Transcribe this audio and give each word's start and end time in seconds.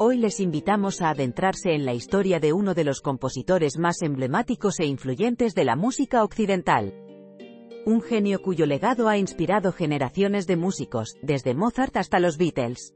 Hoy 0.00 0.18
les 0.18 0.38
invitamos 0.38 1.02
a 1.02 1.10
adentrarse 1.10 1.74
en 1.74 1.84
la 1.84 1.92
historia 1.92 2.38
de 2.38 2.52
uno 2.52 2.72
de 2.72 2.84
los 2.84 3.00
compositores 3.00 3.78
más 3.78 4.00
emblemáticos 4.02 4.78
e 4.78 4.86
influyentes 4.86 5.56
de 5.56 5.64
la 5.64 5.74
música 5.74 6.22
occidental. 6.22 6.94
Un 7.84 8.00
genio 8.00 8.40
cuyo 8.40 8.64
legado 8.64 9.08
ha 9.08 9.18
inspirado 9.18 9.72
generaciones 9.72 10.46
de 10.46 10.54
músicos, 10.54 11.16
desde 11.20 11.56
Mozart 11.56 11.96
hasta 11.96 12.20
los 12.20 12.38
Beatles. 12.38 12.94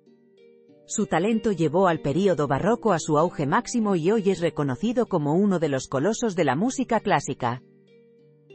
Su 0.86 1.06
talento 1.06 1.50
llevó 1.50 1.88
al 1.88 1.98
período 2.02 2.46
barroco 2.46 2.92
a 2.92 3.00
su 3.00 3.18
auge 3.18 3.46
máximo 3.46 3.96
y 3.96 4.12
hoy 4.12 4.30
es 4.30 4.40
reconocido 4.40 5.06
como 5.06 5.34
uno 5.34 5.58
de 5.58 5.70
los 5.70 5.88
colosos 5.88 6.36
de 6.36 6.44
la 6.44 6.54
música 6.54 7.00
clásica. 7.00 7.64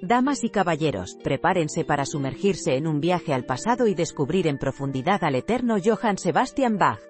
Damas 0.02 0.45
y 0.45 0.52
caballeros, 0.52 1.18
prepárense 1.22 1.84
para 1.84 2.06
sumergirse 2.06 2.78
en 2.78 2.88
un 2.88 3.02
viaje 3.02 3.34
al 3.34 3.44
pasado 3.44 3.88
y 3.88 3.94
descubrir 3.94 4.48
en 4.48 4.58
profundidad 4.58 5.25
al 5.25 5.36
eterno 5.36 5.75
Johann 5.84 6.18
Sebastian 6.18 6.78
Bach. 6.78 7.02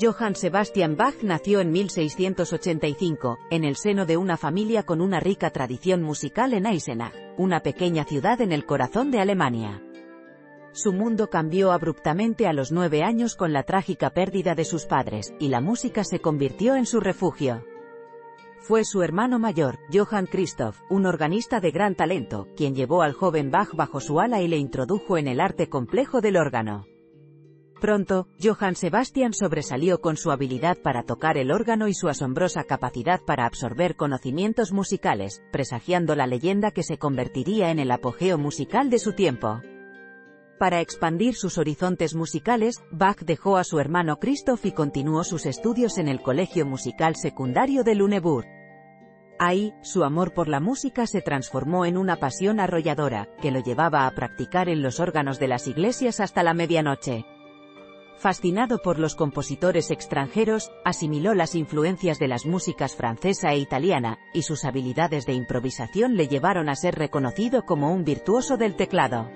Johann 0.00 0.34
Sebastian 0.34 0.96
Bach 0.96 1.22
nació 1.22 1.60
en 1.60 1.70
1685, 1.70 3.38
en 3.50 3.62
el 3.62 3.76
seno 3.76 4.06
de 4.06 4.16
una 4.16 4.36
familia 4.36 4.82
con 4.82 5.00
una 5.00 5.20
rica 5.20 5.50
tradición 5.50 6.02
musical 6.02 6.52
en 6.52 6.66
Eisenach, 6.66 7.14
una 7.38 7.60
pequeña 7.60 8.04
ciudad 8.04 8.40
en 8.40 8.50
el 8.50 8.66
corazón 8.66 9.12
de 9.12 9.20
Alemania. 9.20 9.80
Su 10.72 10.92
mundo 10.92 11.30
cambió 11.30 11.70
abruptamente 11.70 12.48
a 12.48 12.52
los 12.52 12.72
nueve 12.72 13.04
años 13.04 13.36
con 13.36 13.52
la 13.52 13.62
trágica 13.62 14.10
pérdida 14.10 14.56
de 14.56 14.64
sus 14.64 14.84
padres, 14.86 15.32
y 15.38 15.46
la 15.46 15.60
música 15.60 16.02
se 16.02 16.18
convirtió 16.18 16.74
en 16.74 16.86
su 16.86 16.98
refugio. 16.98 17.64
Fue 18.58 18.84
su 18.84 19.00
hermano 19.02 19.38
mayor, 19.38 19.78
Johann 19.92 20.26
Christoph, 20.26 20.80
un 20.90 21.06
organista 21.06 21.60
de 21.60 21.70
gran 21.70 21.94
talento, 21.94 22.48
quien 22.56 22.74
llevó 22.74 23.02
al 23.02 23.12
joven 23.12 23.52
Bach 23.52 23.72
bajo 23.72 24.00
su 24.00 24.18
ala 24.18 24.42
y 24.42 24.48
le 24.48 24.56
introdujo 24.56 25.18
en 25.18 25.28
el 25.28 25.38
arte 25.38 25.68
complejo 25.68 26.20
del 26.20 26.36
órgano. 26.36 26.86
Pronto, 27.84 28.28
Johann 28.42 28.76
Sebastian 28.76 29.34
sobresalió 29.34 30.00
con 30.00 30.16
su 30.16 30.30
habilidad 30.30 30.78
para 30.78 31.02
tocar 31.02 31.36
el 31.36 31.50
órgano 31.50 31.86
y 31.86 31.92
su 31.92 32.08
asombrosa 32.08 32.64
capacidad 32.64 33.20
para 33.20 33.44
absorber 33.44 33.94
conocimientos 33.94 34.72
musicales, 34.72 35.42
presagiando 35.52 36.16
la 36.16 36.26
leyenda 36.26 36.70
que 36.70 36.82
se 36.82 36.96
convertiría 36.96 37.70
en 37.70 37.78
el 37.78 37.90
apogeo 37.90 38.38
musical 38.38 38.88
de 38.88 38.98
su 38.98 39.12
tiempo. 39.12 39.60
Para 40.58 40.80
expandir 40.80 41.34
sus 41.34 41.58
horizontes 41.58 42.14
musicales, 42.14 42.82
Bach 42.90 43.18
dejó 43.18 43.58
a 43.58 43.64
su 43.64 43.78
hermano 43.78 44.18
Christoph 44.18 44.64
y 44.64 44.72
continuó 44.72 45.22
sus 45.22 45.44
estudios 45.44 45.98
en 45.98 46.08
el 46.08 46.22
Colegio 46.22 46.64
Musical 46.64 47.16
Secundario 47.16 47.84
de 47.84 47.96
Lüneburg. 47.96 48.46
Ahí, 49.38 49.74
su 49.82 50.04
amor 50.04 50.32
por 50.32 50.48
la 50.48 50.60
música 50.60 51.06
se 51.06 51.20
transformó 51.20 51.84
en 51.84 51.98
una 51.98 52.16
pasión 52.16 52.60
arrolladora, 52.60 53.28
que 53.42 53.50
lo 53.50 53.60
llevaba 53.60 54.06
a 54.06 54.10
practicar 54.12 54.70
en 54.70 54.80
los 54.80 55.00
órganos 55.00 55.38
de 55.38 55.48
las 55.48 55.68
iglesias 55.68 56.20
hasta 56.20 56.42
la 56.42 56.54
medianoche. 56.54 57.26
Fascinado 58.16 58.78
por 58.80 58.98
los 58.98 59.14
compositores 59.14 59.90
extranjeros, 59.90 60.72
asimiló 60.84 61.34
las 61.34 61.54
influencias 61.54 62.18
de 62.18 62.28
las 62.28 62.46
músicas 62.46 62.96
francesa 62.96 63.52
e 63.52 63.58
italiana, 63.58 64.18
y 64.32 64.42
sus 64.42 64.64
habilidades 64.64 65.26
de 65.26 65.34
improvisación 65.34 66.16
le 66.16 66.28
llevaron 66.28 66.68
a 66.68 66.74
ser 66.74 66.94
reconocido 66.94 67.64
como 67.66 67.92
un 67.92 68.04
virtuoso 68.04 68.56
del 68.56 68.76
teclado. 68.76 69.28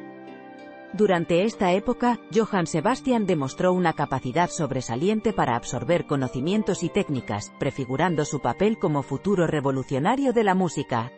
Durante 0.94 1.44
esta 1.44 1.72
época, 1.72 2.18
Johann 2.34 2.66
Sebastian 2.66 3.26
demostró 3.26 3.74
una 3.74 3.92
capacidad 3.92 4.48
sobresaliente 4.48 5.34
para 5.34 5.54
absorber 5.54 6.06
conocimientos 6.06 6.82
y 6.82 6.88
técnicas, 6.88 7.52
prefigurando 7.58 8.24
su 8.24 8.40
papel 8.40 8.78
como 8.78 9.02
futuro 9.02 9.46
revolucionario 9.46 10.32
de 10.32 10.44
la 10.44 10.54
música. 10.54 11.12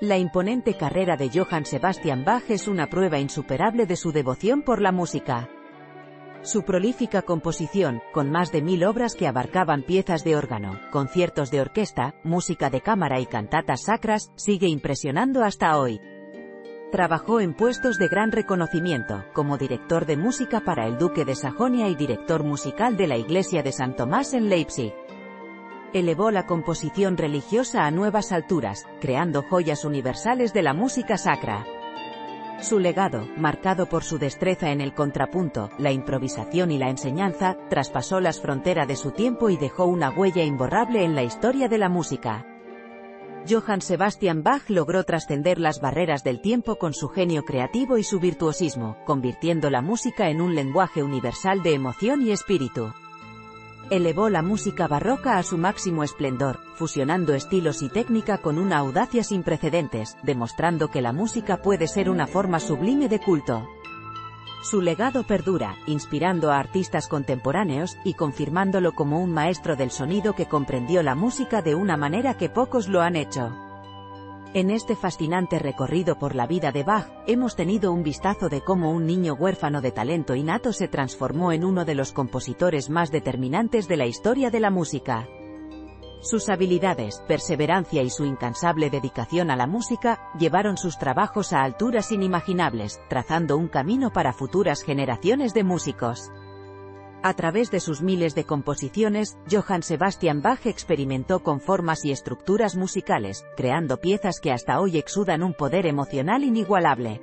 La 0.00 0.18
imponente 0.18 0.74
carrera 0.74 1.16
de 1.16 1.30
Johann 1.30 1.64
Sebastian 1.64 2.24
Bach 2.24 2.50
es 2.50 2.66
una 2.66 2.88
prueba 2.88 3.20
insuperable 3.20 3.86
de 3.86 3.94
su 3.94 4.10
devoción 4.10 4.62
por 4.62 4.80
la 4.80 4.90
música. 4.90 5.48
Su 6.42 6.64
prolífica 6.64 7.22
composición, 7.22 8.02
con 8.12 8.32
más 8.32 8.50
de 8.50 8.62
mil 8.62 8.82
obras 8.84 9.14
que 9.14 9.28
abarcaban 9.28 9.84
piezas 9.84 10.24
de 10.24 10.34
órgano, 10.34 10.80
conciertos 10.90 11.52
de 11.52 11.60
orquesta, 11.60 12.16
música 12.24 12.68
de 12.68 12.80
cámara 12.80 13.20
y 13.20 13.26
cantatas 13.26 13.84
sacras, 13.84 14.32
sigue 14.34 14.66
impresionando 14.66 15.44
hasta 15.44 15.78
hoy. 15.78 16.00
Trabajó 16.90 17.38
en 17.38 17.54
puestos 17.54 17.96
de 17.96 18.08
gran 18.08 18.32
reconocimiento, 18.32 19.24
como 19.32 19.56
director 19.56 20.04
de 20.04 20.16
música 20.16 20.62
para 20.64 20.88
el 20.88 20.98
Duque 20.98 21.24
de 21.24 21.36
Sajonia 21.36 21.88
y 21.88 21.94
director 21.94 22.42
musical 22.42 22.96
de 22.96 23.06
la 23.06 23.16
Iglesia 23.16 23.62
de 23.62 23.70
San 23.70 23.94
Tomás 23.94 24.34
en 24.34 24.48
Leipzig. 24.48 24.92
Elevó 25.92 26.32
la 26.32 26.46
composición 26.46 27.16
religiosa 27.16 27.86
a 27.86 27.92
nuevas 27.92 28.32
alturas, 28.32 28.84
creando 29.00 29.44
joyas 29.44 29.84
universales 29.84 30.52
de 30.52 30.62
la 30.62 30.74
música 30.74 31.18
sacra. 31.18 31.64
Su 32.62 32.78
legado, 32.78 33.26
marcado 33.36 33.86
por 33.86 34.04
su 34.04 34.18
destreza 34.18 34.70
en 34.70 34.80
el 34.80 34.94
contrapunto, 34.94 35.68
la 35.78 35.90
improvisación 35.90 36.70
y 36.70 36.78
la 36.78 36.90
enseñanza, 36.90 37.56
traspasó 37.68 38.20
las 38.20 38.40
fronteras 38.40 38.86
de 38.86 38.94
su 38.94 39.10
tiempo 39.10 39.50
y 39.50 39.56
dejó 39.56 39.84
una 39.84 40.10
huella 40.10 40.44
imborrable 40.44 41.02
en 41.04 41.16
la 41.16 41.24
historia 41.24 41.68
de 41.68 41.78
la 41.78 41.88
música. 41.88 42.46
Johann 43.50 43.80
Sebastian 43.80 44.44
Bach 44.44 44.70
logró 44.70 45.02
trascender 45.02 45.58
las 45.58 45.80
barreras 45.80 46.22
del 46.22 46.40
tiempo 46.40 46.76
con 46.76 46.94
su 46.94 47.08
genio 47.08 47.44
creativo 47.44 47.98
y 47.98 48.04
su 48.04 48.20
virtuosismo, 48.20 48.96
convirtiendo 49.06 49.68
la 49.68 49.82
música 49.82 50.30
en 50.30 50.40
un 50.40 50.54
lenguaje 50.54 51.02
universal 51.02 51.64
de 51.64 51.74
emoción 51.74 52.22
y 52.22 52.30
espíritu 52.30 52.92
elevó 53.92 54.30
la 54.30 54.40
música 54.40 54.88
barroca 54.88 55.36
a 55.36 55.42
su 55.42 55.58
máximo 55.58 56.02
esplendor, 56.02 56.60
fusionando 56.76 57.34
estilos 57.34 57.82
y 57.82 57.90
técnica 57.90 58.38
con 58.38 58.58
una 58.58 58.78
audacia 58.78 59.22
sin 59.22 59.42
precedentes, 59.42 60.16
demostrando 60.22 60.88
que 60.88 61.02
la 61.02 61.12
música 61.12 61.60
puede 61.60 61.86
ser 61.86 62.08
una 62.08 62.26
forma 62.26 62.58
sublime 62.58 63.10
de 63.10 63.18
culto. 63.18 63.68
Su 64.62 64.80
legado 64.80 65.24
perdura, 65.24 65.76
inspirando 65.86 66.50
a 66.50 66.58
artistas 66.58 67.06
contemporáneos, 67.06 67.98
y 68.02 68.14
confirmándolo 68.14 68.92
como 68.92 69.20
un 69.20 69.30
maestro 69.30 69.76
del 69.76 69.90
sonido 69.90 70.32
que 70.32 70.46
comprendió 70.46 71.02
la 71.02 71.14
música 71.14 71.60
de 71.60 71.74
una 71.74 71.98
manera 71.98 72.34
que 72.38 72.48
pocos 72.48 72.88
lo 72.88 73.02
han 73.02 73.14
hecho. 73.14 73.52
En 74.54 74.70
este 74.70 74.96
fascinante 74.96 75.58
recorrido 75.58 76.18
por 76.18 76.34
la 76.34 76.46
vida 76.46 76.72
de 76.72 76.84
Bach, 76.84 77.08
hemos 77.26 77.56
tenido 77.56 77.90
un 77.90 78.02
vistazo 78.02 78.50
de 78.50 78.60
cómo 78.60 78.90
un 78.90 79.06
niño 79.06 79.32
huérfano 79.32 79.80
de 79.80 79.92
talento 79.92 80.34
innato 80.34 80.74
se 80.74 80.88
transformó 80.88 81.52
en 81.52 81.64
uno 81.64 81.86
de 81.86 81.94
los 81.94 82.12
compositores 82.12 82.90
más 82.90 83.10
determinantes 83.10 83.88
de 83.88 83.96
la 83.96 84.04
historia 84.04 84.50
de 84.50 84.60
la 84.60 84.70
música. 84.70 85.26
Sus 86.20 86.50
habilidades, 86.50 87.22
perseverancia 87.26 88.02
y 88.02 88.10
su 88.10 88.26
incansable 88.26 88.90
dedicación 88.90 89.50
a 89.50 89.56
la 89.56 89.66
música, 89.66 90.30
llevaron 90.38 90.76
sus 90.76 90.98
trabajos 90.98 91.54
a 91.54 91.62
alturas 91.62 92.12
inimaginables, 92.12 93.00
trazando 93.08 93.56
un 93.56 93.68
camino 93.68 94.12
para 94.12 94.34
futuras 94.34 94.82
generaciones 94.82 95.54
de 95.54 95.64
músicos. 95.64 96.30
A 97.24 97.34
través 97.34 97.70
de 97.70 97.78
sus 97.78 98.02
miles 98.02 98.34
de 98.34 98.44
composiciones, 98.44 99.38
Johann 99.48 99.84
Sebastian 99.84 100.42
Bach 100.42 100.66
experimentó 100.66 101.40
con 101.44 101.60
formas 101.60 102.04
y 102.04 102.10
estructuras 102.10 102.74
musicales, 102.74 103.46
creando 103.56 103.98
piezas 103.98 104.40
que 104.40 104.50
hasta 104.50 104.80
hoy 104.80 104.98
exudan 104.98 105.44
un 105.44 105.54
poder 105.54 105.86
emocional 105.86 106.42
inigualable. 106.42 107.20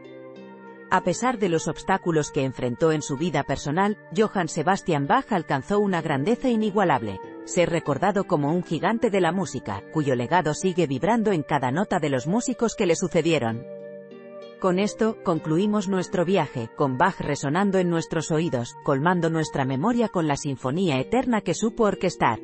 A 0.90 1.04
pesar 1.04 1.38
de 1.38 1.50
los 1.50 1.68
obstáculos 1.68 2.32
que 2.32 2.46
enfrentó 2.46 2.94
en 2.94 3.02
su 3.02 3.18
vida 3.18 3.44
personal, 3.44 3.98
Johann 4.18 4.48
Sebastian 4.48 5.06
Bach 5.06 5.34
alcanzó 5.34 5.80
una 5.80 6.02
grandeza 6.02 6.48
inigualable, 6.48 7.20
ser 7.44 7.70
recordado 7.70 8.24
como 8.26 8.54
un 8.54 8.64
gigante 8.64 9.10
de 9.10 9.20
la 9.20 9.34
música, 9.34 9.84
cuyo 9.92 10.16
legado 10.16 10.54
sigue 10.54 10.88
vibrando 10.88 11.34
en 11.34 11.44
cada 11.44 11.72
nota 11.72 12.00
de 12.00 12.10
los 12.10 12.26
músicos 12.26 12.74
que 12.76 12.86
le 12.86 12.96
sucedieron. 12.96 13.79
Con 14.60 14.78
esto, 14.78 15.16
concluimos 15.24 15.88
nuestro 15.88 16.26
viaje, 16.26 16.70
con 16.76 16.98
Bach 16.98 17.18
resonando 17.22 17.78
en 17.78 17.90
nuestros 17.90 18.30
oídos, 18.30 18.76
colmando 18.84 19.30
nuestra 19.30 19.64
memoria 19.64 20.10
con 20.10 20.28
la 20.28 20.36
sinfonía 20.36 21.00
eterna 21.00 21.40
que 21.40 21.54
supo 21.54 21.86
orquestar. 21.86 22.40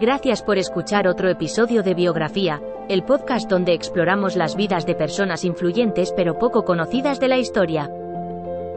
Gracias 0.00 0.42
por 0.42 0.58
escuchar 0.58 1.06
otro 1.06 1.28
episodio 1.28 1.84
de 1.84 1.94
Biografía, 1.94 2.60
el 2.88 3.04
podcast 3.04 3.48
donde 3.48 3.74
exploramos 3.74 4.34
las 4.34 4.56
vidas 4.56 4.86
de 4.86 4.96
personas 4.96 5.44
influyentes 5.44 6.12
pero 6.16 6.36
poco 6.36 6.64
conocidas 6.64 7.20
de 7.20 7.28
la 7.28 7.38
historia. 7.38 7.88